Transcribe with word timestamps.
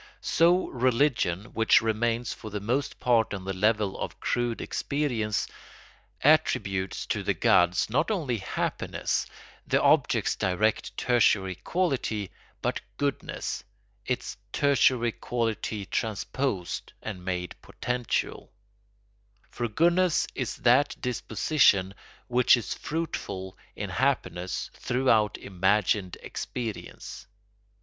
So 0.21 0.67
religion, 0.69 1.53
which 1.53 1.79
remains 1.79 2.33
for 2.33 2.49
the 2.49 2.59
most 2.59 2.99
part 2.99 3.35
on 3.35 3.45
the 3.45 3.53
level 3.53 3.99
of 3.99 4.19
crude 4.19 4.59
experience, 4.59 5.47
attributes 6.23 7.05
to 7.05 7.21
the 7.21 7.35
gods 7.35 7.87
not 7.87 8.09
only 8.09 8.37
happiness—the 8.39 9.79
object's 9.79 10.35
direct 10.35 10.97
tertiary 10.97 11.53
quality—but 11.53 12.81
goodness—its 12.97 14.37
tertiary 14.51 15.11
quality 15.11 15.85
transposed 15.85 16.93
and 17.03 17.23
made 17.23 17.53
potential; 17.61 18.51
for 19.51 19.67
goodness 19.67 20.25
is 20.33 20.55
that 20.55 20.95
disposition 20.99 21.93
which 22.27 22.57
is 22.57 22.73
fruitful 22.73 23.55
in 23.75 23.91
happiness 23.91 24.71
throughout 24.73 25.37
imagined 25.37 26.17
experience. 26.23 27.27